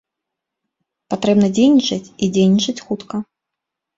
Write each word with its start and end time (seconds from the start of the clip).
Патрэбна 1.13 1.47
дзейнічаць, 1.57 2.11
і 2.27 2.31
дзейнічаць 2.37 2.83
хутка. 2.87 3.15